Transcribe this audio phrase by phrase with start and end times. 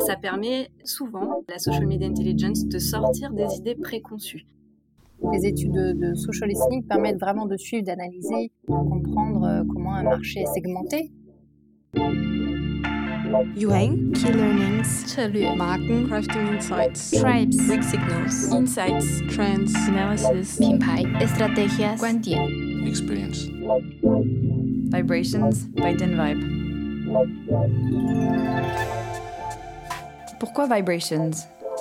[0.00, 4.46] Ça permet souvent, la social media intelligence, de sortir des idées préconçues.
[5.32, 10.02] Les études de, social listening permettent vraiment de suivre, d'analyser, de comprendre euh, comment un
[10.02, 11.10] marché est segmenté.
[13.56, 15.16] Yuang, Key Learnings,
[15.56, 21.72] Marken, Crafting Insights, Tribes, Weak Signals, Insights, Trends, Analysis, Pimpai, Experience,
[24.90, 25.66] Vibrations.
[25.74, 26.55] By Den Vibe.
[30.38, 31.30] Pourquoi Vibrations?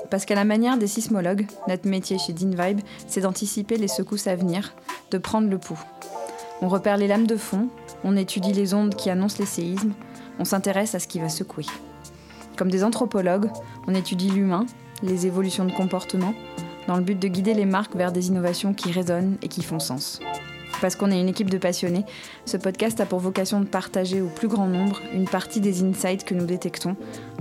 [0.09, 4.35] Parce qu'à la manière des sismologues, notre métier chez Vibe, c'est d'anticiper les secousses à
[4.35, 4.73] venir,
[5.11, 5.83] de prendre le pouls.
[6.61, 7.67] On repère les lames de fond,
[8.03, 9.93] on étudie les ondes qui annoncent les séismes,
[10.39, 11.65] on s'intéresse à ce qui va secouer.
[12.57, 13.49] Comme des anthropologues,
[13.87, 14.65] on étudie l'humain,
[15.03, 16.33] les évolutions de comportement,
[16.87, 19.79] dans le but de guider les marques vers des innovations qui résonnent et qui font
[19.79, 20.19] sens.
[20.81, 22.05] Parce qu'on est une équipe de passionnés,
[22.45, 26.25] ce podcast a pour vocation de partager au plus grand nombre une partie des insights
[26.25, 26.95] que nous détectons,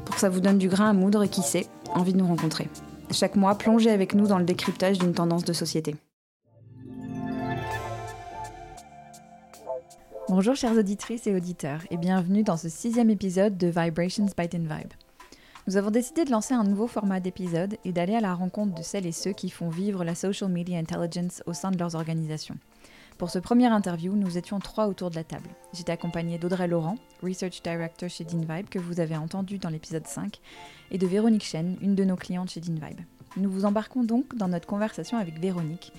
[0.05, 2.27] pour que ça vous donne du grain à moudre et qui sait, envie de nous
[2.27, 2.69] rencontrer.
[3.11, 5.97] Chaque mois, plongez avec nous dans le décryptage d'une tendance de société.
[10.28, 14.92] Bonjour chères auditrices et auditeurs et bienvenue dans ce sixième épisode de Vibrations by Vibe.
[15.67, 18.83] Nous avons décidé de lancer un nouveau format d'épisode et d'aller à la rencontre de
[18.83, 22.56] celles et ceux qui font vivre la social media intelligence au sein de leurs organisations.
[23.25, 25.48] Pour ce premier interview, nous étions trois autour de la table.
[25.72, 30.41] J'étais accompagnée d'Audrey Laurent, Research Director chez DinVibe, que vous avez entendu dans l'épisode 5,
[30.91, 33.00] et de Véronique Chen, une de nos clientes chez DinVibe.
[33.39, 35.91] Nous vous embarquons donc dans notre conversation avec Véronique,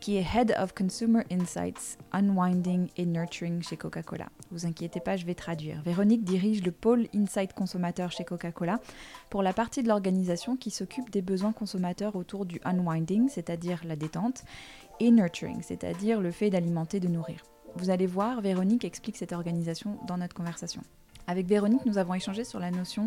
[0.00, 4.28] qui est Head of Consumer Insights, Unwinding et Nurturing chez Coca-Cola.
[4.50, 5.82] Vous inquiétez pas, je vais traduire.
[5.82, 8.80] Véronique dirige le pôle Insight Consommateur chez Coca-Cola
[9.28, 13.94] pour la partie de l'organisation qui s'occupe des besoins consommateurs autour du unwinding, c'est-à-dire la
[13.94, 14.44] détente,
[15.00, 17.42] et nurturing, c'est-à-dire le fait d'alimenter, de nourrir.
[17.76, 20.82] Vous allez voir, Véronique explique cette organisation dans notre conversation.
[21.26, 23.06] Avec Véronique, nous avons échangé sur la notion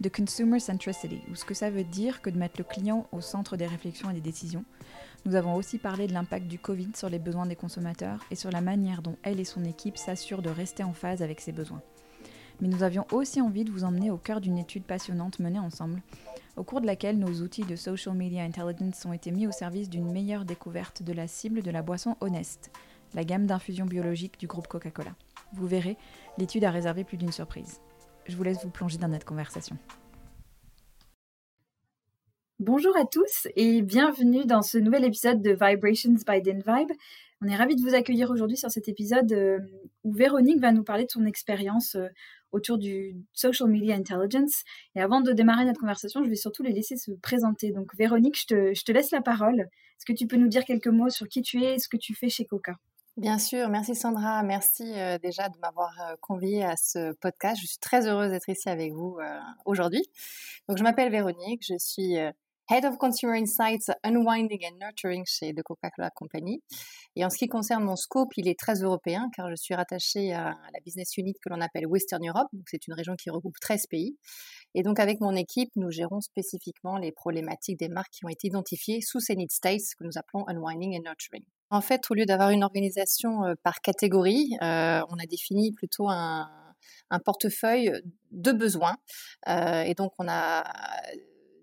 [0.00, 3.20] de consumer centricity, ou ce que ça veut dire que de mettre le client au
[3.20, 4.64] centre des réflexions et des décisions.
[5.24, 8.50] Nous avons aussi parlé de l'impact du Covid sur les besoins des consommateurs et sur
[8.50, 11.82] la manière dont elle et son équipe s'assurent de rester en phase avec ses besoins.
[12.60, 16.02] Mais nous avions aussi envie de vous emmener au cœur d'une étude passionnante menée ensemble,
[16.56, 19.88] au cours de laquelle nos outils de social media intelligence ont été mis au service
[19.88, 22.72] d'une meilleure découverte de la cible de la boisson Honest,
[23.14, 25.14] la gamme d'infusion biologique du groupe Coca-Cola.
[25.52, 25.96] Vous verrez,
[26.36, 27.80] l'étude a réservé plus d'une surprise.
[28.26, 29.76] Je vous laisse vous plonger dans notre conversation.
[32.64, 36.92] Bonjour à tous et bienvenue dans ce nouvel épisode de Vibrations by Vibe.
[37.40, 39.58] On est ravis de vous accueillir aujourd'hui sur cet épisode euh,
[40.04, 42.06] où Véronique va nous parler de son expérience euh,
[42.52, 44.62] autour du social media intelligence.
[44.94, 47.72] Et avant de démarrer notre conversation, je vais surtout les laisser se présenter.
[47.72, 49.62] Donc Véronique, je te, je te laisse la parole.
[49.62, 51.96] Est-ce que tu peux nous dire quelques mots sur qui tu es et ce que
[51.96, 52.76] tu fais chez Coca?
[53.16, 55.90] Bien sûr, merci Sandra, merci euh, déjà de m'avoir
[56.20, 57.60] conviée à ce podcast.
[57.60, 59.18] Je suis très heureuse d'être ici avec vous
[59.64, 60.04] aujourd'hui.
[60.68, 62.16] Donc je m'appelle Véronique, je suis
[62.70, 66.62] Head of Consumer Insights, Unwinding and Nurturing chez The Coca-Cola Company.
[67.16, 70.32] Et en ce qui concerne mon scope, il est très européen car je suis rattachée
[70.32, 72.48] à la business unit que l'on appelle Western Europe.
[72.70, 74.16] C'est une région qui regroupe 13 pays.
[74.74, 78.46] Et donc avec mon équipe, nous gérons spécifiquement les problématiques des marques qui ont été
[78.46, 81.44] identifiées sous ces need states que nous appelons Unwinding and Nurturing.
[81.70, 86.08] En fait, au lieu d'avoir une organisation euh, par catégorie, euh, on a défini plutôt
[86.08, 86.48] un,
[87.24, 87.92] portefeuille
[88.30, 88.96] de besoins.
[89.48, 90.64] Euh, et donc on a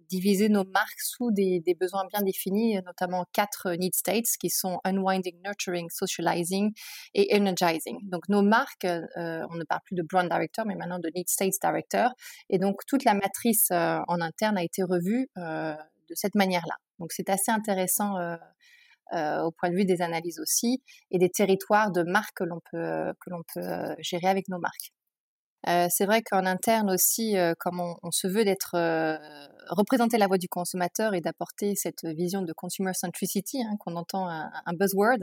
[0.09, 4.79] diviser nos marques sous des, besoins bien définis, notamment quatre euh, need states qui sont
[4.83, 6.73] unwinding, nurturing, socializing
[7.13, 7.99] et energizing.
[8.09, 11.29] Donc nos marques, euh, on ne parle plus de brand director, mais maintenant de need
[11.29, 12.11] states director.
[12.49, 16.75] Et donc toute la matrice euh, en interne a été revue de cette manière-là.
[16.99, 18.15] Donc c'est assez intéressant.
[19.11, 23.13] au point de vue des analyses aussi et des territoires de marques que l'on peut
[23.21, 24.91] que l'on peut gérer avec nos marques.
[25.67, 29.17] Euh, c'est vrai qu'en interne aussi, euh, comme on, se veut d'être euh,
[29.67, 34.27] représenter la voix du consommateur et d'apporter cette vision de consumer centricity, hein, qu'on entend
[34.29, 35.19] un, buzzword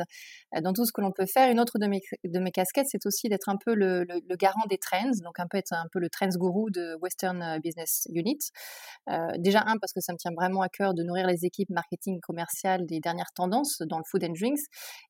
[0.62, 1.50] dans tout ce que l'on peut faire.
[1.50, 5.40] Une autre de mes, casquettes, c'est aussi d'être un peu le, garant des trends, donc
[5.40, 8.38] un peu être un peu le trends guru de Western Business Unit.
[9.38, 12.20] déjà un parce que ça me tient vraiment à cœur de nourrir les équipes marketing
[12.20, 14.60] commerciales des dernières tendances dans le food and drinks,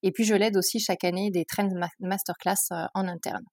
[0.03, 1.69] et puis je l'aide aussi chaque année des trends
[2.01, 3.45] masterclass en interne.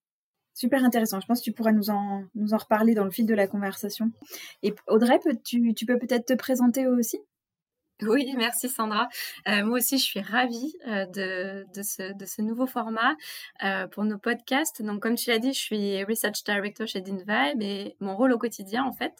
[0.54, 1.20] Super intéressant.
[1.20, 3.48] Je pense que tu pourras nous en, nous en reparler dans le fil de la
[3.48, 4.12] conversation.
[4.62, 7.20] Et Audrey, tu, tu peux peut-être te présenter aussi?
[8.02, 9.08] Oui, merci Sandra.
[9.48, 13.16] Euh, moi aussi, je suis ravie euh, de, ce, nouveau format
[13.64, 14.82] euh, pour nos podcasts.
[14.82, 18.38] Donc, comme tu l'as dit, je suis Research Director chez DinVibe et mon rôle au
[18.38, 19.14] quotidien, en fait,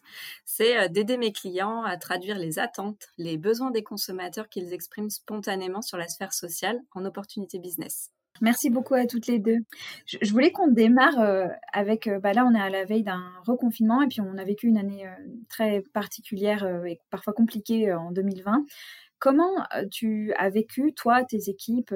[0.44, 5.82] c'est d'aider mes clients à traduire les attentes, les besoins des consommateurs qu'ils expriment spontanément
[5.82, 8.12] sur la sphère sociale en opportunité business.
[8.42, 9.60] Merci beaucoup à toutes les deux.
[10.06, 13.32] Je, voulais qu'on démarre euh, avec, euh, bah là on est à la veille d'un
[13.46, 15.12] reconfinement et puis on a vécu une année euh,
[15.50, 18.66] très particulière et parfois compliquée en 2020.
[19.20, 19.54] Comment
[19.92, 21.96] tu as vécu, toi, tes équipes,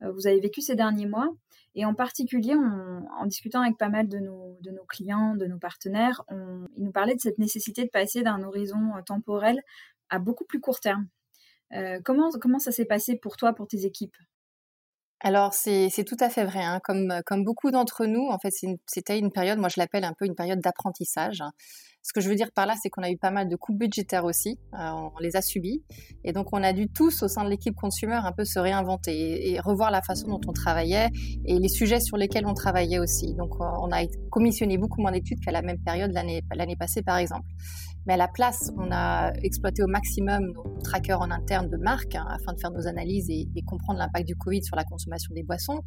[0.00, 1.28] vous avez vécu ces derniers mois?
[1.74, 4.56] Et en particulier, en discutant avec pas mal de nos,
[4.88, 6.22] clients, de nos partenaires,
[6.76, 9.60] ils nous parlaient de cette nécessité de passer d'un horizon temporel
[10.08, 11.08] à beaucoup plus court terme.
[12.04, 14.16] comment ça s'est passé pour toi, pour tes équipes?
[15.20, 16.78] Alors c'est tout à fait vrai, hein.
[16.84, 18.52] comme, comme beaucoup d'entre nous, en fait
[18.86, 21.42] c'était une, période, moi je l'appelle un peu une période d'apprentissage.
[22.02, 23.78] Ce que je veux dire par là, c'est qu'on a eu pas mal de coupes
[23.78, 25.82] budgétaires aussi, euh, on les a subis,
[26.22, 29.52] et donc on a dû tous au sein de l'équipe consumer un peu se réinventer
[29.52, 31.08] et, revoir la façon dont on travaillait
[31.46, 33.34] et les sujets sur lesquels on travaillait aussi.
[33.34, 37.46] Donc on a commissionné beaucoup moins d'études qu'à la même période l'année passée par exemple.
[38.06, 42.14] Mais à la place, on a exploité au maximum nos trackers en interne de marque
[42.14, 45.42] hein, afin de faire nos analyses et, comprendre l'impact du Covid sur la consommation des
[45.42, 45.82] boissons.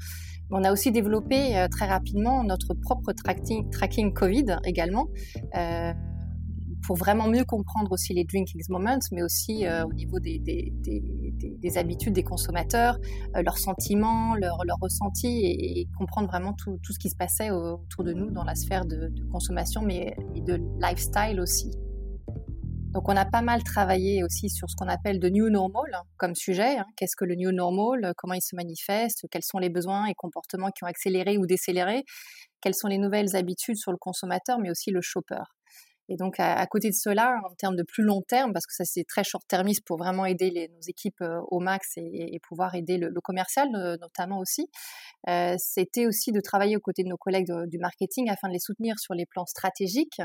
[0.49, 5.07] Mais on a aussi développé euh, très rapidement notre propre tracking, Covid également.
[5.55, 5.93] Euh,
[6.85, 10.71] pour vraiment mieux comprendre aussi les drinking moments, mais aussi euh, au niveau des, des,
[10.81, 11.03] des,
[11.61, 12.97] des, habitudes des consommateurs,
[13.35, 18.13] leurs sentiments, leurs leur ressentis, et, comprendre vraiment tout, ce qui se passait autour de
[18.13, 21.69] nous dans la sphère de, de consommation, mais et de lifestyle aussi.
[22.93, 26.33] Donc on a pas mal travaillé aussi sur ce qu'on appelle de new normal comme
[26.33, 26.79] sujet.
[26.79, 26.85] Hein.
[26.95, 28.13] Qu'est-ce que le new normal?
[28.17, 29.27] Comment il se manifeste?
[29.29, 32.03] Quels sont les besoins et comportements qui ont accéléré ou décéléré?
[32.61, 35.43] Quelles sont les nouvelles habitudes sur le consommateur, mais aussi le shopper
[36.11, 38.83] et donc, à, côté de cela, en termes de plus long terme, parce que ça
[38.83, 43.13] c'est très short-termiste pour vraiment aider nos équipes euh, au max et, pouvoir aider le,
[43.21, 44.69] commercial euh, notamment aussi,
[45.29, 48.59] euh, c'était aussi de travailler aux côtés de nos collègues du marketing afin de les
[48.59, 50.19] soutenir sur les plans stratégiques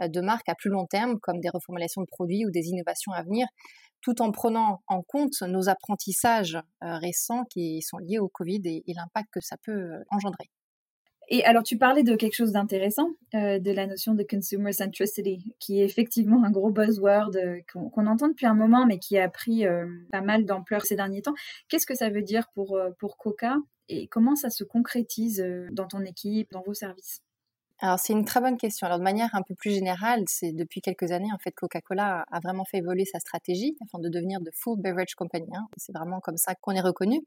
[0.00, 3.22] de marque à plus long terme, comme des reformulations de produits ou des innovations à
[3.22, 3.46] venir,
[4.00, 9.28] tout en prenant en compte nos apprentissages récents qui sont liés au Covid et l'impact
[9.32, 10.50] que ça peut engendrer.
[11.30, 15.54] Et alors, tu parlais de quelque chose d'intéressant, euh, de la notion de consumer centricity,
[15.58, 19.28] qui est effectivement un gros buzzword euh, qu'on entend depuis un moment, mais qui a
[19.28, 21.34] pris euh, pas mal d'ampleur ces derniers temps.
[21.68, 23.56] Qu'est-ce que ça veut dire pour, pour Coca
[23.90, 27.22] et comment ça se concrétise dans ton équipe, dans vos services?
[27.80, 28.86] Alors c'est une très bonne question.
[28.86, 32.40] Alors de manière un peu plus générale, c'est depuis quelques années en fait Coca-Cola a
[32.40, 35.46] vraiment fait évoluer sa stratégie afin de devenir de full beverage company.
[35.54, 35.66] Hein.
[35.76, 37.20] C'est vraiment comme ça qu'on est reconnu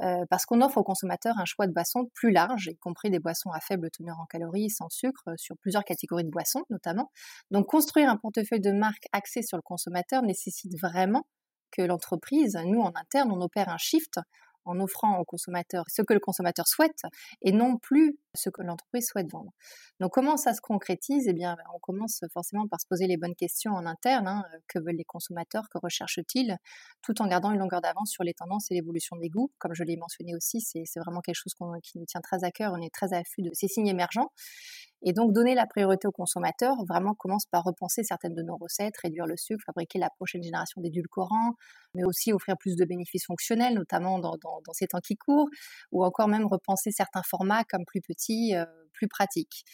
[0.00, 3.20] euh, parce qu'on offre aux consommateurs un choix de boissons plus large, y compris des
[3.20, 7.12] boissons à faible teneur en calories, sans sucre, sur plusieurs catégories de boissons notamment.
[7.52, 11.26] Donc construire un portefeuille de marques axé sur le consommateur nécessite vraiment
[11.70, 14.18] que l'entreprise, nous en interne, on opère un shift
[14.64, 17.02] en offrant au consommateur ce que le consommateur souhaite
[17.42, 19.52] et non plus ce que l'entreprise souhaite vendre.
[20.00, 21.26] Donc comment ça se concrétise?
[21.28, 24.28] Eh bien, on commence forcément par se poser les bonnes questions en interne.
[24.28, 24.44] Hein.
[24.68, 25.68] Que veulent les consommateurs?
[25.70, 26.56] Que recherchent-ils?
[27.02, 29.50] Tout en gardant une longueur d'avance sur les tendances et l'évolution des goûts.
[29.58, 32.72] Comme je l'ai mentionné aussi, c'est vraiment quelque chose qui nous tient très à cœur.
[32.72, 34.30] On est très à de ces signes émergents.
[35.04, 38.96] Et donc, donner la priorité aux consommateurs vraiment commence par repenser certaines de nos recettes,
[39.02, 41.54] réduire le sucre, fabriquer la prochaine génération d'édulcorants,
[41.94, 44.38] mais aussi offrir plus de bénéfices fonctionnels, notamment dans,
[44.72, 45.48] ces temps qui courent,
[45.90, 49.64] ou encore même repenser certains formats comme plus petits, euh, plus pratiques.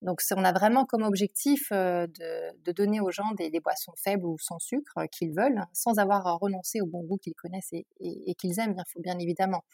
[0.00, 4.38] Donc, on a vraiment comme objectif euh, de, donner aux gens des, boissons faibles ou
[4.38, 8.34] sans sucre euh, qu'ils veulent, sans avoir à renoncer au bon goût qu'ils connaissent et,
[8.36, 9.64] qu'ils aiment, bien, bien évidemment.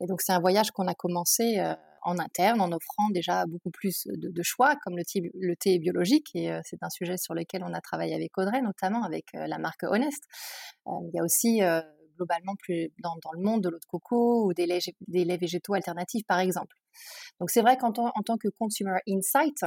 [0.00, 1.58] Et donc, c'est un voyage qu'on a commencé
[2.02, 6.30] en interne en offrant déjà beaucoup plus de, choix, comme le thé, le thé biologique.
[6.34, 9.46] Et euh, c'est un sujet sur lequel on a travaillé avec Audrey, notamment avec euh,
[9.46, 10.24] la marque Honest.
[10.88, 11.60] Euh, il y a aussi
[12.16, 15.74] globalement plus dans, le monde de l'eau de coco ou des laits, des laits végétaux
[15.74, 16.76] alternatifs, par exemple.
[17.40, 19.64] Donc c'est vrai qu'en en tant que consumer insight,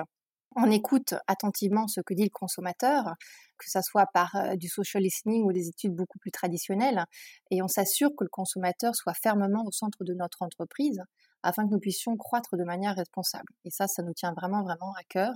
[0.55, 3.15] on écoute attentivement ce que dit le consommateur,
[3.57, 7.05] que ce soit par du social listening ou des études beaucoup plus traditionnelles,
[7.51, 11.01] et on s'assure que le consommateur soit fermement au centre de notre entreprise
[11.45, 13.53] afin que nous puissions croître de manière responsable.
[13.65, 15.33] Et ça, ça nous tient vraiment, vraiment à cœur.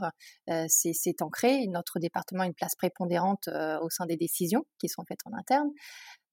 [0.49, 1.67] Euh, c'est ancré.
[1.67, 5.33] Notre département a une place prépondérante euh, au sein des décisions qui sont faites en
[5.38, 5.69] interne.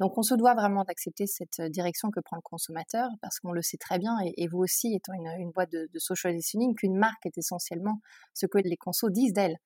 [0.01, 3.63] Donc, on se doit vraiment d'accepter cette direction que prend le consommateur parce qu'on le
[3.63, 7.37] sait très bien, et, vous aussi, étant une, boîte de, social listening, qu'une marque est
[7.37, 8.01] essentiellement
[8.33, 9.59] ce que les consos disent d'elle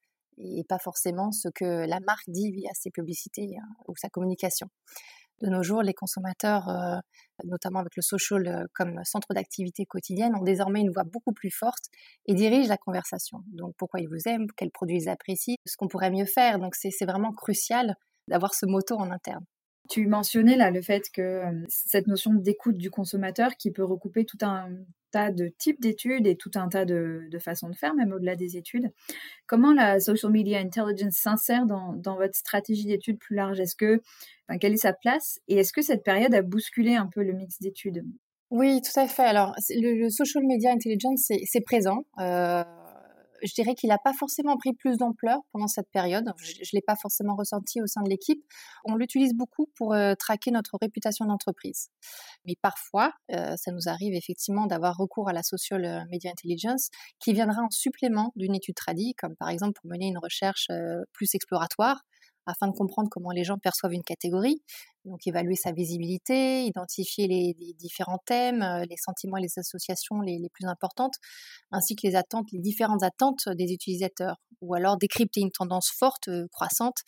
[0.42, 4.68] et pas forcément ce que la marque dit via ses publicités hein, ou sa communication
[5.40, 6.99] de nos jours, les consommateurs, euh,
[7.44, 11.50] notamment avec le social euh, comme centre d'activité quotidienne, ont désormais une voix beaucoup plus
[11.50, 11.87] forte
[12.26, 13.42] et dirigent la conversation.
[13.52, 16.59] Donc pourquoi ils vous aiment, quels produits ils apprécient, ce qu'on pourrait mieux faire.
[16.59, 17.97] Donc c'est vraiment crucial
[18.28, 19.44] d'avoir ce moto en interne.
[19.88, 24.25] Tu mentionnais là le fait que euh, cette notion d'écoute du consommateur qui peut recouper
[24.25, 24.68] tout un
[25.10, 28.56] tas de types d'études et tout un tas de, façons de faire, même au-delà des
[28.56, 28.90] études.
[29.46, 33.60] Comment la social media intelligence s'insère dans, votre stratégie d'études plus large?
[33.60, 34.00] Est-ce que,
[34.60, 35.40] quelle est sa place?
[35.48, 38.04] Et est-ce que cette période a bousculé un peu le mix d'études?
[38.50, 39.22] Oui, tout à fait.
[39.22, 42.04] Alors, le, social media intelligence, c'est présent.
[42.18, 42.64] Euh,
[43.42, 46.32] je dirais qu'il n'a pas forcément pris plus d'ampleur pendant cette période.
[46.38, 48.42] Je ne l'ai pas forcément ressenti au sein de l'équipe.
[48.85, 51.88] On l'utilise beaucoup pour euh, traquer notre réputation d'entreprise.
[52.44, 57.32] Mais parfois, euh, ça nous arrive effectivement d'avoir recours à la social media intelligence qui
[57.32, 60.68] viendra en supplément d'une étude tradie, comme par exemple pour mener une recherche
[61.12, 62.02] plus exploratoire
[62.50, 64.62] afin de comprendre comment les gens perçoivent une catégorie.
[65.04, 70.40] Donc évaluer sa visibilité, identifier les, différents thèmes, euh, les sentiments et les associations les,
[70.52, 71.14] plus importantes,
[71.71, 74.37] ainsi que les attentes, les différentes attentes des utilisateurs.
[74.61, 76.99] Ou alors décrypter une tendance forte, euh, croissante,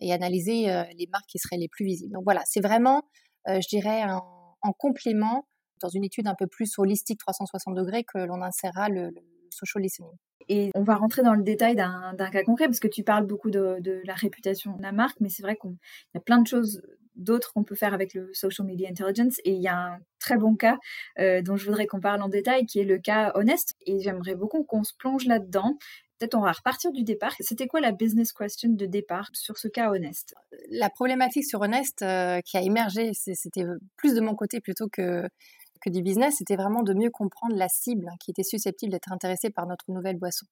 [0.00, 2.12] et analyser euh, les marques qui seraient les plus visibles.
[2.12, 3.02] Donc voilà, c'est vraiment,
[3.46, 5.46] je dirais, en complément
[5.80, 9.22] dans une étude un peu plus holistique 360 degrés que l'on insérera le, le
[9.56, 10.12] social listening.
[10.48, 13.50] Et on va rentrer dans le détail d'un cas concret, parce que tu parles beaucoup
[13.50, 15.76] de, la réputation de la marque, mais c'est vrai qu'il
[16.14, 16.82] y a plein de choses
[17.16, 19.38] d'autres qu'on peut faire avec le social media intelligence.
[19.44, 20.76] Et il y a un très bon cas
[21.18, 23.74] euh, dont je voudrais qu'on parle en détail, qui est le cas Honest.
[23.86, 25.78] Et j'aimerais beaucoup qu'on se plonge là-dedans.
[26.18, 27.34] Peut-être on va repartir du départ.
[27.40, 30.34] C'était quoi la business question de départ sur ce cas Honest?
[30.70, 33.64] La problématique sur Honest euh, qui a émergé, c'était
[33.96, 35.26] plus de mon côté plutôt que
[35.80, 39.50] que du business, c'était vraiment de mieux comprendre la cible qui était susceptible d'être intéressée
[39.50, 40.46] par notre nouvelle boisson.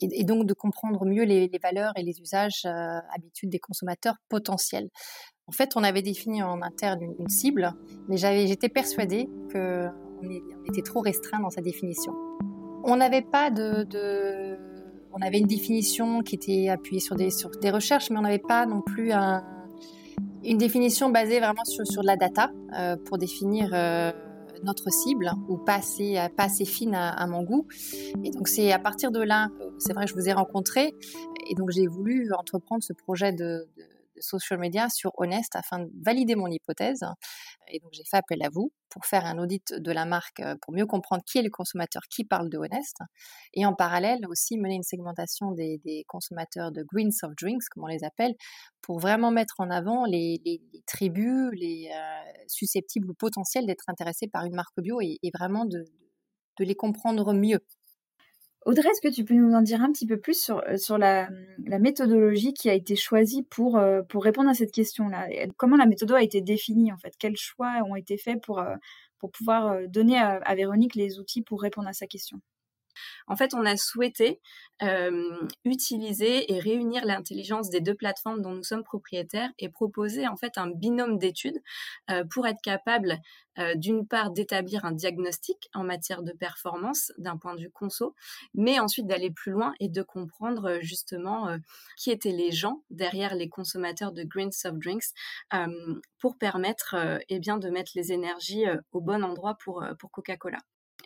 [0.00, 4.88] Et, donc de comprendre mieux les, valeurs et les usages, euh, habitudes des consommateurs potentiels.
[5.46, 7.72] En fait, on avait défini en interne une, cible,
[8.08, 12.12] mais j'étais persuadée qu'on on était trop restreint dans sa définition.
[12.84, 14.56] On n'avait pas de,
[15.12, 18.80] On avait une définition qui était appuyée sur des, recherches, mais on n'avait pas non
[18.80, 23.70] plus une définition basée vraiment sur, sur de la data euh, pour définir...
[23.72, 24.12] Euh,
[24.62, 27.66] notre cible ou pas assez, pas assez fine à, mon goût.
[28.24, 29.48] Et donc c'est à partir de là,
[29.78, 30.94] c'est vrai que je vous ai rencontré
[31.48, 33.66] et donc j'ai voulu entreprendre ce projet de
[34.20, 37.04] social media sur Honest afin de valider mon hypothèse.
[37.68, 40.56] Et donc j'ai fait appel à vous pour faire un audit de la marque euh,
[40.60, 42.96] pour mieux comprendre qui est le consommateur qui parle de Honest.
[43.54, 47.88] Et en parallèle aussi mener une segmentation des, consommateurs de green soft drinks, comme on
[47.88, 48.34] les appelle,
[48.82, 50.40] pour vraiment mettre en avant les,
[50.86, 55.84] tribus, les euh, susceptibles ou potentiels d'être intéressés par une marque bio et, vraiment de
[56.58, 57.60] les comprendre mieux.
[58.66, 61.78] Audrey, est-ce que tu peux nous en dire un petit peu plus sur, euh, la,
[61.78, 65.28] méthodologie qui a été choisie pour, euh, répondre à cette question-là?
[65.56, 67.14] Comment la méthode a été définie en fait?
[67.18, 68.76] Quels choix ont été faits euh,
[69.18, 72.40] pour pouvoir donner à Véronique les outils pour répondre à sa question?
[73.26, 74.40] En fait, on a souhaité
[75.64, 80.56] utiliser et réunir l'intelligence des deux plateformes dont nous sommes propriétaires et proposer en fait
[80.56, 81.60] un binôme d'études
[82.30, 83.20] pour être capable
[83.74, 88.14] d'une part d'établir un diagnostic en matière de performance d'un point de vue conso,
[88.54, 91.58] mais ensuite d'aller plus loin et de comprendre justement
[91.98, 95.12] qui étaient les gens derrière les consommateurs de green soft drinks
[96.18, 96.96] pour permettre
[97.28, 100.58] eh bien de mettre les énergies au bon endroit pour, pour Coca-Cola.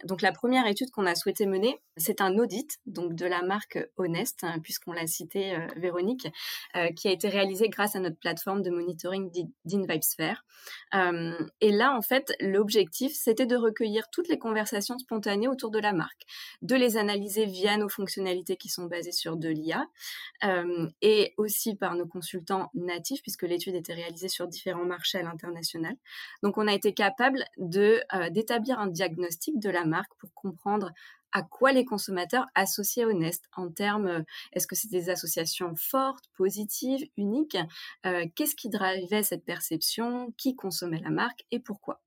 [0.04, 3.78] Donc la première étude qu'on a souhaité mener, c'est un audit donc de la marque
[3.96, 6.28] Honest, hein, puisqu'on l'a cité euh, Véronique,
[6.76, 9.30] euh, qui a été réalisé grâce à notre plateforme de monitoring
[9.64, 10.44] d'InVibesphere.
[10.94, 15.78] Euh, et là, en fait, l'objectif, c'était de recueillir toutes les conversations spontanées autour de
[15.78, 16.22] la marque,
[16.62, 19.86] de les analyser via nos fonctionnalités qui sont basées sur de l'IA,
[21.00, 25.96] et aussi par nos consultants natifs, puisque l'étude était réalisée sur différents marchés à l'international.
[26.42, 30.92] Donc on a été capable de d'établir un diagnostic de la marque pour comprendre
[31.34, 34.22] à quoi les consommateurs associaient Honest en termes, euh,
[34.52, 37.58] est-ce que c'est des associations fortes, positives, uniques
[38.06, 42.00] euh, Qu'est-ce qui drivait cette perception Qui consommait la marque et pourquoi?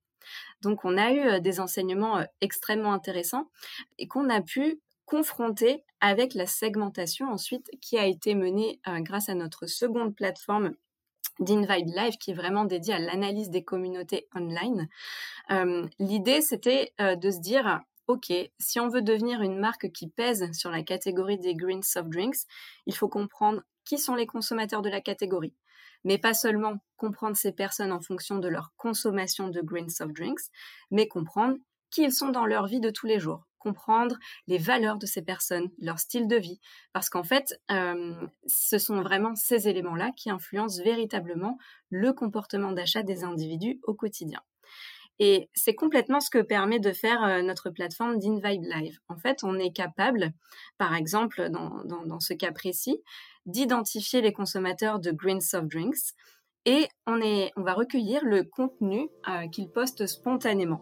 [0.61, 3.51] Donc on a eu euh, des enseignements extrêmement intéressants
[3.97, 9.35] et qu'on a pu confronter avec la segmentation ensuite qui a été menée grâce à
[9.35, 10.75] notre seconde plateforme
[11.39, 14.87] d'Invite Live qui est vraiment dédiée à l'analyse des communautés online.
[15.99, 20.71] L'idée, c'était de se dire, OK, si on veut devenir une marque qui pèse sur
[20.71, 22.45] la catégorie des green soft drinks,
[22.85, 25.53] il faut comprendre qui sont les consommateurs de la catégorie.
[26.03, 30.51] Mais pas seulement comprendre ces personnes en fonction de leur consommation de green soft drinks,
[30.91, 31.57] mais comprendre
[31.89, 35.21] qui ils sont dans leur vie de tous les jours comprendre les valeurs de ces
[35.21, 36.59] personnes, leur style de vie,
[36.93, 41.57] parce qu'en fait, ce sont vraiment ces éléments-là qui influencent véritablement
[41.89, 44.41] le comportement d'achat des individus au quotidien.
[45.19, 48.99] Et c'est complètement ce que permet de faire notre plateforme d'InVibe Live.
[49.07, 50.31] En fait, on est capable,
[50.77, 53.01] par exemple, dans, ce cas précis,
[53.45, 56.13] d'identifier les consommateurs de green soft drinks
[56.65, 59.09] et on, est, on va recueillir le contenu
[59.51, 60.81] qu'ils postent spontanément.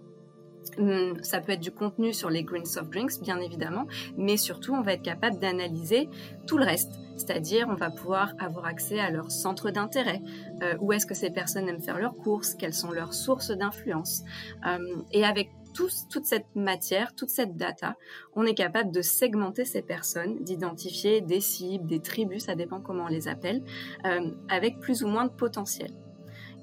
[0.78, 3.86] Hum, ça peut être du contenu sur les green soft drinks, bien évidemment,
[4.18, 6.10] mais surtout, on va être capable d'analyser
[6.48, 7.00] tout le reste.
[7.18, 10.22] C'est-à-dire, on va pouvoir avoir accès à leur centre d'intérêt,
[10.64, 14.24] euh, où est-ce que ces personnes aiment faire leurs courses, quelles sont leurs sources d'influence?
[14.66, 17.96] Hum, et avec toute cette matière, toute cette data,
[18.34, 23.06] on est capable de segmenter ces personnes, d'identifier des cibles, des tribus, ça dépend comment
[23.06, 23.62] on les appelle,
[24.06, 25.92] euh, avec plus ou moins de potentiel.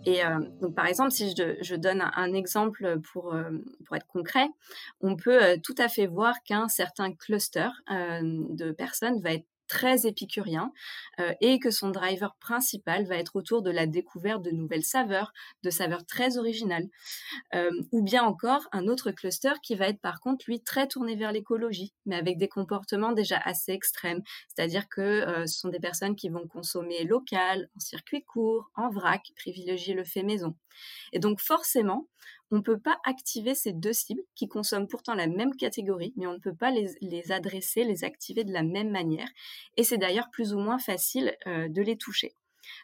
[0.04, 3.50] Et euh, donc, par exemple, si je, donne un, exemple pour, euh,
[3.84, 4.48] pour être concret,
[5.00, 10.70] on peut tout à fait voir qu'un certain cluster de personnes va être très épicurien
[11.18, 15.32] euh, et que son driver principal va être autour de la découverte de nouvelles saveurs,
[15.62, 16.88] de saveurs très originales.
[17.54, 21.16] Euh, ou bien encore un autre cluster qui va être par contre lui très tourné
[21.16, 24.20] vers l'écologie, mais avec des comportements déjà assez extrêmes.
[24.54, 28.90] C'est-à-dire que euh, ce sont des personnes qui vont consommer local, en circuit court, en
[28.90, 30.54] vrac, privilégier le fait maison.
[31.12, 32.08] Et donc forcément,
[32.50, 36.26] on ne peut pas activer ces deux cibles qui consomment pourtant la même catégorie, mais
[36.26, 39.28] on ne peut pas les, adresser, les activer de la même manière.
[39.76, 42.34] Et c'est d'ailleurs plus ou moins facile euh, de les toucher.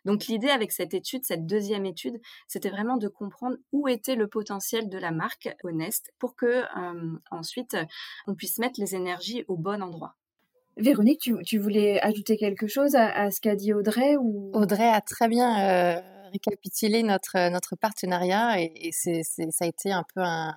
[0.04, 4.26] Donc l'idée avec cette étude, cette deuxième étude, c'était vraiment de comprendre où était le
[4.26, 7.76] potentiel de la marque Honest pour que euh, ensuite
[8.26, 10.16] on puisse mettre les énergies au bon endroit.
[10.76, 14.52] Véronique, tu, voulais ajouter quelque chose à, ce qu'a dit Audrey ou...
[14.54, 16.00] Audrey a très bien euh,
[16.32, 20.54] récapituler notre, euh, notre partenariat et, c'est, ça a été un peu un,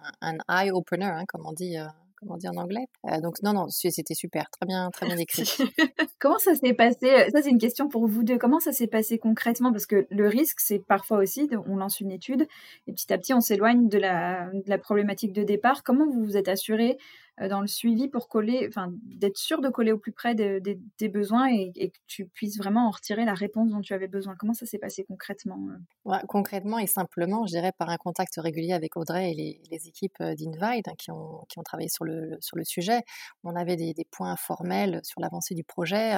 [0.50, 1.78] eye-opener, hein, comme on dit.
[1.78, 1.86] Euh,
[2.22, 2.86] comme on en anglais.
[3.10, 5.50] Euh, donc non, non, c'était super, très bien, très bien écrit.
[6.20, 8.38] Comment ça s'est passé Ça, c'est une question pour vous deux.
[8.38, 9.72] Comment ça s'est passé concrètement?
[9.72, 12.48] Parce que le risque, c'est parfois aussi, on lance une étude
[12.88, 15.84] et petit à petit, on s'éloigne de la, problématique de départ.
[15.84, 16.98] Comment vous vous êtes assuré
[17.40, 21.48] dans le suivi pour coller, enfin, d'être sûr de coller au plus près des besoins
[21.50, 24.36] et, que tu puisses vraiment en retirer la réponse dont tu avais besoin.
[24.36, 25.60] Comment ça s'est passé concrètement
[26.06, 26.18] euh?
[26.28, 30.36] Concrètement et simplement, je dirais par un contact régulier avec Audrey et les, équipes euh,
[30.36, 33.02] d'Invite hein, qui, ont, travaillé sur le, sur le sujet.
[33.44, 36.14] On avait des, points formels sur l'avancée du projet.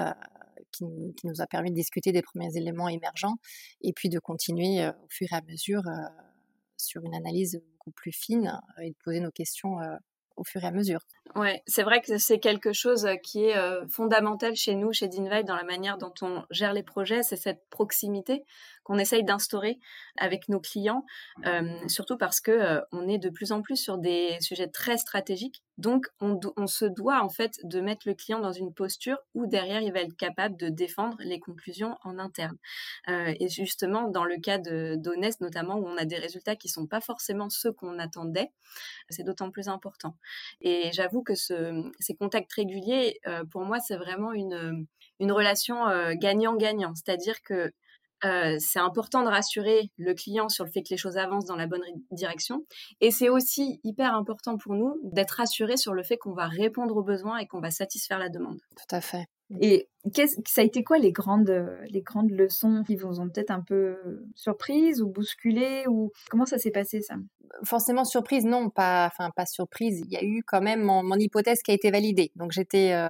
[0.72, 0.86] qui,
[1.24, 3.36] nous a permis de discuter des premiers éléments émergents
[3.82, 5.84] et puis de continuer au fur et à mesure
[6.78, 9.78] sur une analyse beaucoup plus fine et de poser nos questions
[10.36, 11.00] au fur et à mesure.
[11.36, 15.48] Ouais, c'est vrai que c'est quelque chose qui est euh, fondamental chez nous, chez Dinvite,
[15.48, 18.44] dans la manière dont on gère les projets, c'est cette proximité
[18.84, 19.80] qu'on essaye d'instaurer
[20.18, 21.06] avec nos clients,
[21.46, 24.98] euh, surtout parce que euh, on est de plus en plus sur des sujets très
[24.98, 25.64] stratégiques.
[25.80, 29.82] Donc, on, se doit en fait de mettre le client dans une posture où derrière
[29.82, 32.58] il va être capable de défendre les conclusions en interne.
[33.08, 36.86] Euh, et justement, dans le cas d'Honest notamment, où on a des résultats qui sont
[36.86, 38.52] pas forcément ceux qu'on attendait,
[39.10, 40.16] c'est d'autant plus important.
[40.62, 43.20] Et j'avoue que ce, ces contacts réguliers,
[43.50, 44.86] pour moi, c'est vraiment une,
[45.20, 46.94] relation gagnant-gagnant.
[46.94, 47.74] C'est-à-dire que
[48.26, 51.56] euh, c'est important de rassurer le client sur le fait que les choses avancent dans
[51.56, 52.66] la bonne direction.
[53.02, 56.96] Et c'est aussi hyper important pour nous d'être rassurés sur le fait qu'on va répondre
[56.96, 58.60] aux besoins et qu'on va satisfaire la demande.
[58.76, 59.26] Tout à fait.
[59.62, 59.88] Et
[60.46, 61.54] ça a été quoi les grandes,
[61.90, 66.58] les grandes leçons qui vous ont peut-être un peu surprise ou bousculé ou comment ça
[66.58, 67.16] s'est passé ça?
[67.64, 70.02] Forcément surprise, non, pas, enfin pas surprise.
[70.06, 73.08] Il y a eu quand même mon, hypothèse qui a été validée, donc j'étais, euh,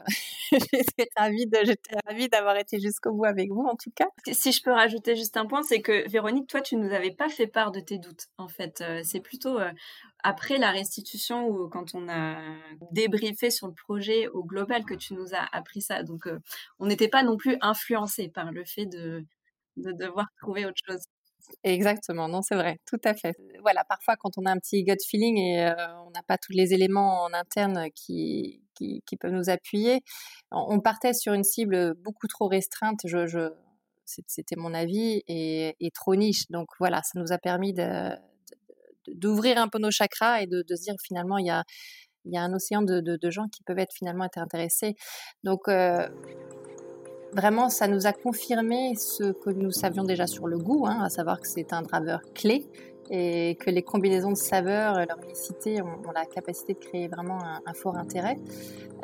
[0.51, 4.07] j'étais ravie d'avoir été jusqu'au bout avec vous en tout cas.
[4.31, 7.29] Si je peux rajouter juste un point, c'est que Véronique, toi, tu nous avais pas
[7.29, 8.27] fait part de tes doutes.
[8.37, 9.71] En fait, euh, c'est plutôt euh,
[10.23, 12.37] après la restitution ou quand on a
[12.91, 16.03] débriefé sur le projet au global que tu nous as appris ça.
[16.03, 16.27] Donc,
[16.79, 19.25] on n'était pas non plus influencé par le fait de,
[19.77, 21.01] de devoir trouver autre chose.
[21.63, 23.35] Exactement, non, c'est vrai, tout à fait.
[23.61, 25.73] Voilà, parfois quand on a un petit gut feeling et euh,
[26.05, 30.01] on n'a pas tous les éléments en interne qui, qui, peuvent nous appuyer,
[30.51, 33.49] on partait sur une cible beaucoup trop restreinte, je, je
[34.05, 36.49] c'était mon avis, et, et, trop niche.
[36.49, 38.09] Donc voilà, ça nous a permis de,
[39.07, 41.63] d'ouvrir un peu nos chakras et de, se dire finalement il y a,
[42.25, 44.95] y a un océan de, de, gens qui peuvent être finalement intéressés.
[45.43, 46.07] Donc euh,
[47.33, 51.09] vraiment, ça nous a confirmé ce que nous savions déjà sur le goût, hein, à
[51.09, 52.67] savoir que c'est un draveur clé
[53.09, 57.73] et que les combinaisons de saveurs, leur unicité ont, la capacité de créer vraiment un,
[57.73, 58.39] fort intérêt.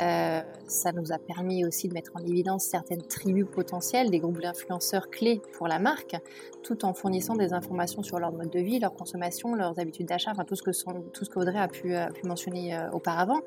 [0.02, 4.42] Euh, ça nous a permis aussi de mettre en évidence certaines tribus potentielles, des groupes
[4.42, 6.16] d'influenceurs clés pour la marque,
[6.64, 10.32] tout en fournissant des informations sur leur mode de vie, leur consommation, leurs habitudes d'achat,
[10.32, 10.72] enfin tout ce que
[11.12, 13.42] tout ce qu'Audrey a pu, a pu mentionner euh, auparavant.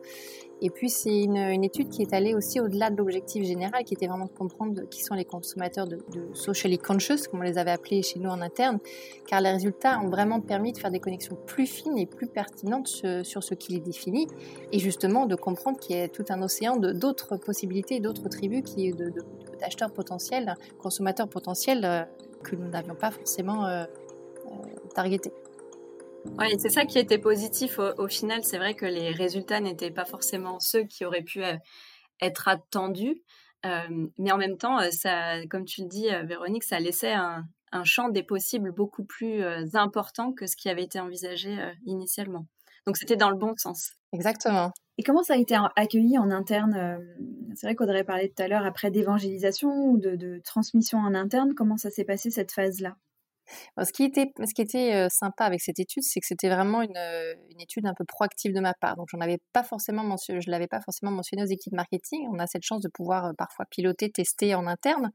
[0.65, 4.07] Et puis c'est une, étude qui est allée aussi au-delà de l'objectif général, qui était
[4.07, 5.99] vraiment de comprendre qui sont les consommateurs de,
[6.35, 8.79] socially conscious, comme on les avait appelés chez nous en interne,
[9.27, 12.87] car les résultats ont vraiment permis de faire des connexions plus fines et plus pertinentes
[12.87, 14.29] sur, ce qui les définit,
[14.71, 18.63] et justement de comprendre qu'il y a tout un océan d'autres possibilités, d'autres tribus
[19.61, 22.03] d'acheteurs potentiels, consommateurs potentiels euh,
[22.45, 23.85] que nous n'avions pas forcément euh,
[24.47, 24.51] euh
[24.95, 25.33] targetés.
[26.39, 28.43] Oui, c'est ça qui était positif au, final.
[28.45, 31.57] C'est vrai que les résultats n'étaient pas forcément ceux qui auraient pu euh,
[32.21, 33.23] être attendus.
[33.65, 37.45] Euh, mais en même temps, euh, ça, comme tu le dis, Véronique, ça laissait un,
[37.85, 39.43] champ des possibles beaucoup plus
[39.75, 41.57] important que ce qui avait été envisagé
[41.87, 42.47] initialement.
[42.87, 43.93] Donc c'était dans le bon sens.
[44.13, 44.73] Exactement.
[44.99, 46.99] Et comment ça a été accueilli en interne euh,
[47.55, 51.55] C'est vrai qu'Audrey parlait tout à l'heure après d'évangélisation ou de, transmission en interne.
[51.55, 52.97] Comment ça s'est passé cette phase-là?
[53.83, 56.97] Ce qui était, ce qui était sympa avec cette étude, c'est que c'était vraiment une,
[57.51, 58.97] une, étude un peu proactive de ma part.
[58.97, 62.27] Donc, j'en avais pas forcément mentionné, je l'avais pas forcément mentionné aux équipes marketing.
[62.33, 65.11] On a cette chance de pouvoir parfois piloter, tester en interne.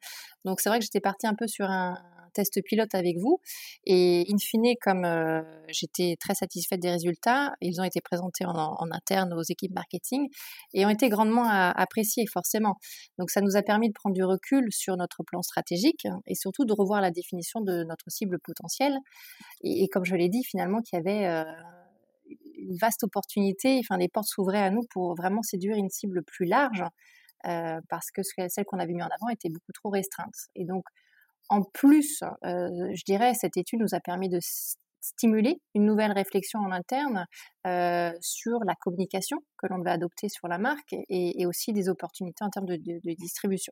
[0.45, 1.95] Donc, c'est vrai que j'étais partie un peu sur un,
[2.34, 3.40] test pilote avec vous.
[3.86, 8.92] Et in fine, comme euh, j'étais très satisfaite des résultats, ils ont été présentés en,
[8.92, 10.28] interne aux équipes marketing
[10.74, 12.76] et ont été grandement appréciés, forcément.
[13.18, 16.66] Donc ça nous a permis de prendre du recul sur notre plan stratégique et surtout
[16.66, 18.98] de revoir la définition de notre cible potentielle.
[19.63, 21.26] Et, comme je l'ai dit, finalement, qu'il y avait...
[21.26, 21.44] Euh,
[22.58, 26.46] une vaste opportunité, enfin les portes s'ouvraient à nous pour vraiment séduire une cible plus
[26.46, 26.84] large,
[27.46, 30.36] euh, parce que celle qu'on avait mis en avant était beaucoup trop restreinte.
[30.56, 30.84] Et donc
[31.50, 34.40] en plus, euh, je dirais, cette étude nous a permis de
[35.00, 37.26] stimuler une nouvelle réflexion en interne
[37.66, 42.44] euh, sur la communication que l'on devait adopter sur la marque et, aussi des opportunités
[42.44, 43.72] en termes de, distribution.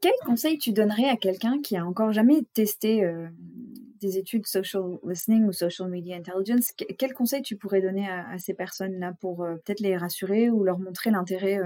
[0.00, 3.28] Quel conseil tu donnerais à quelqu'un qui a encore jamais testé euh,
[4.00, 6.72] des études social listening ou social media intelligence?
[6.98, 11.10] Quel conseil tu pourrais donner à, ces personnes-là pour peut-être les rassurer ou leur montrer
[11.10, 11.60] l'intérêt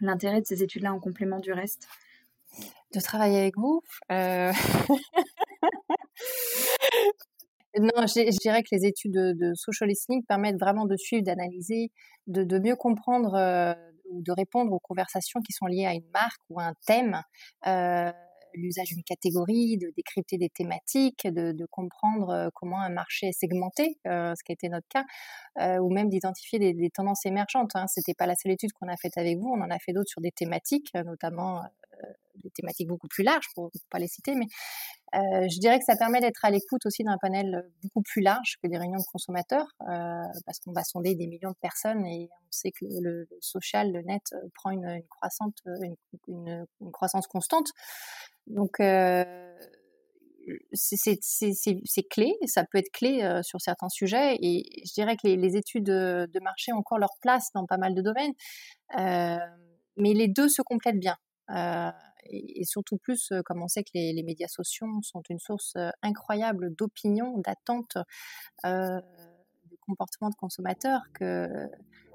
[0.00, 1.88] l'intérêt de ces études-là en complément du reste?
[2.94, 3.82] De travailler avec vous.
[4.12, 4.52] Euh,
[7.78, 11.90] non, je, dirais que les études de, social listening permettent vraiment de suivre, d'analyser,
[12.26, 13.74] de, mieux comprendre euh,
[14.10, 17.22] ou de répondre aux conversations qui sont liées à une marque ou à un thème.
[17.66, 18.12] Euh,
[18.54, 24.42] l'usage d'une catégorie, de décrypter des thématiques, de, comprendre comment un marché est segmenté, ce
[24.42, 25.04] qui a été notre cas,
[25.78, 27.72] ou même d'identifier des, tendances émergentes.
[27.74, 27.86] Hein.
[27.88, 30.08] C'était pas la seule étude qu'on a faite avec vous, on en a fait d'autres
[30.08, 31.62] sur des thématiques, notamment
[32.54, 34.46] thématiques beaucoup plus larges, pour ne pas les citer, mais
[35.12, 38.68] je dirais que ça permet d'être à l'écoute aussi d'un panel beaucoup plus large que
[38.68, 42.72] des réunions de consommateurs, parce qu'on va sonder des millions de personnes et on sait
[42.72, 44.22] que le, social, le net,
[44.54, 45.56] prend une, croissante,
[46.28, 47.68] une, croissance constante.
[48.48, 49.54] Donc, euh,
[50.72, 55.56] c'est clé, ça peut être clé euh, sur certains sujets, et je dirais que les,
[55.56, 58.32] études de, marché ont encore leur place dans pas mal de domaines,
[58.98, 59.36] euh,
[59.96, 61.16] mais les deux se complètent bien.
[62.24, 67.38] Et, surtout plus, comme on sait que les, médias sociaux sont une source incroyable d'opinions,
[67.38, 67.98] d'attentes,
[68.64, 71.48] de comportements de consommateurs, que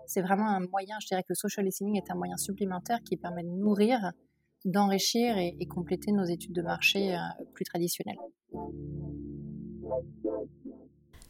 [0.05, 3.17] c'est vraiment un moyen, je dirais que le social listening est un moyen supplémentaire qui
[3.17, 4.11] permet de nourrir
[4.65, 7.19] d'enrichir et, compléter nos études de marché euh,
[7.53, 8.17] plus traditionnelles.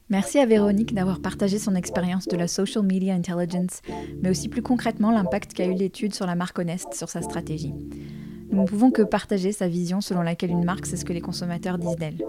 [0.10, 3.82] Merci à Véronique d'avoir partagé son expérience de la social media intelligence,
[4.22, 7.74] mais aussi plus concrètement l'impact qu'a eu l'étude sur la marque Honest sur sa stratégie.
[8.54, 11.22] Nous ne pouvons que partager sa vision selon laquelle une marque, c'est ce que les
[11.22, 12.24] consommateurs disent d'elle.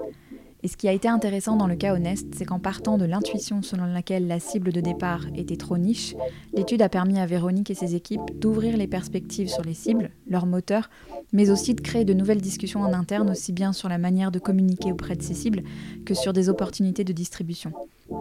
[0.64, 3.61] Et ce qui a été intéressant dans le cas Honest, c'est qu'en partant de l'intuition
[3.61, 6.16] selon laquelle la cible de départ était trop niche,
[6.55, 10.46] l'étude a permis à Véronique et ses équipes d'ouvrir les perspectives sur les cibles, leurs
[10.46, 10.88] moteurs,
[11.35, 14.38] mais aussi de créer de nouvelles discussions en interne aussi bien sur la manière de
[14.38, 15.64] communiquer auprès de ces cibles
[16.07, 17.72] que sur des opportunités de distribution.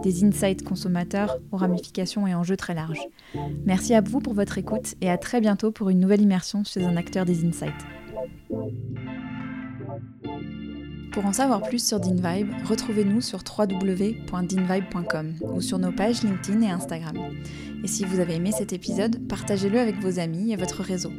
[0.02, 3.08] Des insights consommateurs aux ramifications et enjeux très larges.
[3.64, 6.84] Merci à vous pour votre écoute et à très bientôt pour une nouvelle immersion chez
[6.84, 7.72] un acteur des insights.
[11.14, 16.70] Pour en savoir plus sur DinVibe, retrouvez-nous sur www.dinvibe.com ou sur nos pages LinkedIn et
[16.70, 17.16] Instagram.
[17.84, 21.12] Et si vous avez aimé cet épisode, partagez-le avec vos amis et votre réseau.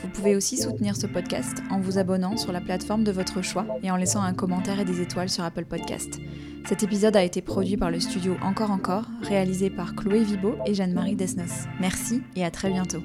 [0.00, 3.66] Vous pouvez aussi soutenir ce podcast en vous abonnant sur la plateforme de votre choix
[3.82, 6.20] et en laissant un commentaire et des étoiles sur Apple Podcast.
[6.68, 10.74] Cet épisode a été produit par le studio Encore Encore, réalisé par Chloé Vibo et
[10.74, 11.66] Jeanne-Marie Desnos.
[11.80, 13.02] Merci et à très bientôt.